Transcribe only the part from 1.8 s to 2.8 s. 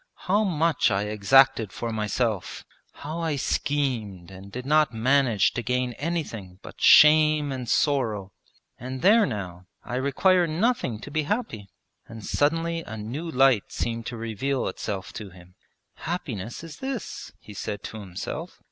myself;